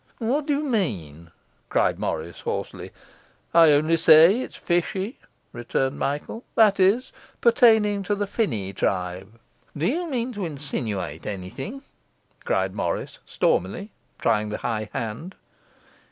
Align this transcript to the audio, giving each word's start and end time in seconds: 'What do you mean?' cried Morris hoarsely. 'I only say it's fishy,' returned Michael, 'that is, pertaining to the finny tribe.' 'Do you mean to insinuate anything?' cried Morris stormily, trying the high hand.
'What 0.17 0.47
do 0.47 0.53
you 0.57 0.63
mean?' 0.63 1.29
cried 1.69 1.99
Morris 1.99 2.39
hoarsely. 2.41 2.89
'I 3.53 3.71
only 3.73 3.97
say 3.97 4.41
it's 4.41 4.57
fishy,' 4.57 5.19
returned 5.53 5.99
Michael, 5.99 6.43
'that 6.55 6.79
is, 6.79 7.13
pertaining 7.39 8.01
to 8.01 8.15
the 8.15 8.25
finny 8.25 8.73
tribe.' 8.73 9.37
'Do 9.77 9.85
you 9.85 10.09
mean 10.09 10.33
to 10.33 10.43
insinuate 10.43 11.27
anything?' 11.27 11.83
cried 12.43 12.73
Morris 12.73 13.19
stormily, 13.27 13.91
trying 14.17 14.49
the 14.49 14.57
high 14.65 14.89
hand. 14.91 15.35